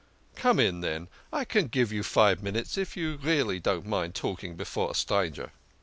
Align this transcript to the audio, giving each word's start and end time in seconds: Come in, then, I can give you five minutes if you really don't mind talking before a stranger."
Come 0.35 0.59
in, 0.59 0.81
then, 0.81 1.09
I 1.31 1.45
can 1.45 1.67
give 1.67 1.91
you 1.93 2.01
five 2.01 2.41
minutes 2.41 2.75
if 2.75 2.97
you 2.97 3.17
really 3.21 3.59
don't 3.59 3.85
mind 3.85 4.15
talking 4.15 4.55
before 4.55 4.89
a 4.89 4.95
stranger." 4.95 5.51